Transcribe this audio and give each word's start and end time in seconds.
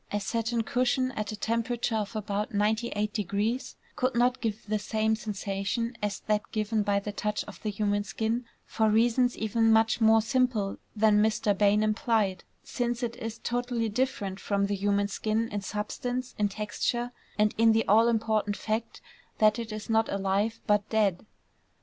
A 0.11 0.19
satin 0.19 0.63
cushion 0.63 1.11
at 1.11 1.31
a 1.31 1.35
temperature 1.35 1.93
of 1.97 2.15
about 2.15 2.53
98° 2.53 3.75
could 3.95 4.15
not 4.15 4.41
give 4.41 4.65
the 4.65 4.79
same 4.79 5.15
sensation 5.15 5.95
as 6.01 6.21
that 6.21 6.51
given 6.51 6.81
by 6.81 6.99
the 6.99 7.11
touch 7.11 7.43
of 7.43 7.61
the 7.61 7.69
human 7.69 8.03
skin 8.03 8.45
for 8.65 8.89
reasons 8.89 9.37
even 9.37 9.71
much 9.71 10.01
more 10.01 10.23
simple 10.23 10.79
than 10.95 11.21
Mr. 11.21 11.55
Bain 11.55 11.83
implied, 11.83 12.43
since 12.63 13.03
it 13.03 13.15
is 13.17 13.37
totally 13.37 13.89
different 13.89 14.39
from 14.39 14.65
the 14.65 14.75
human 14.75 15.07
skin 15.07 15.47
in 15.49 15.61
substance, 15.61 16.33
in 16.39 16.49
texture, 16.49 17.11
and 17.37 17.53
in 17.59 17.71
the 17.71 17.87
all 17.87 18.07
important 18.07 18.57
fact 18.57 19.01
that 19.37 19.59
it 19.59 19.71
is 19.71 19.87
not 19.87 20.09
alive, 20.11 20.61
but 20.65 20.89
dead. 20.89 21.27